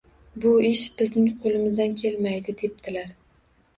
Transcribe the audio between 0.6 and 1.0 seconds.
ish